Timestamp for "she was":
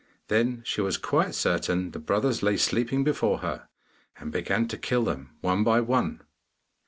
0.65-0.97